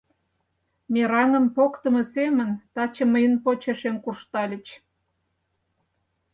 [0.93, 4.67] Мераҥым поктымо семын, таче мыйын почешем куржтальыч.